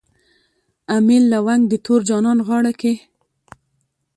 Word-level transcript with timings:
امیل 0.95 1.23
لونګ 1.31 1.63
د 1.69 1.73
تور 1.85 2.01
جانان 2.09 2.37
غاړه 2.47 2.73
کي 2.81 2.93